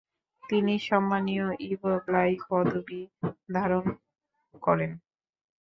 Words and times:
তিনি 0.43 0.73
সম্মানীয় 0.87 1.47
Ivo 1.69 1.91
Bligh 2.05 2.31
পদবী 2.45 3.01
ধারণ 3.53 3.85
করেন। 4.63 4.91